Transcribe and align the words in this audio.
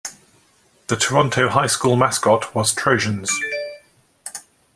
The 0.87 0.95
Toronto 0.95 1.47
High 1.49 1.67
School 1.67 1.95
mascot 1.95 2.55
was 2.55 2.73
Trojans. 2.73 3.29